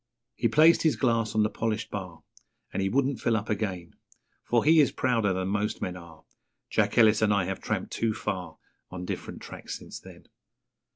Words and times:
He 0.33 0.47
placed 0.47 0.81
his 0.81 0.95
glass 0.95 1.35
on 1.35 1.43
the 1.43 1.49
polished 1.51 1.91
bar, 1.91 2.23
And 2.73 2.81
he 2.81 2.89
wouldn't 2.89 3.19
fill 3.19 3.37
up 3.37 3.51
again; 3.51 3.93
For 4.43 4.63
he 4.65 4.81
is 4.81 4.91
prouder 4.91 5.31
than 5.31 5.49
most 5.49 5.79
men 5.79 5.95
are 5.95 6.23
Jack 6.71 6.97
Ellis 6.97 7.21
and 7.21 7.31
I 7.31 7.43
have 7.45 7.61
tramped 7.61 7.91
too 7.93 8.15
far 8.15 8.57
On 8.89 9.05
different 9.05 9.43
tracks 9.43 9.77
since 9.77 9.99
then. 9.99 10.25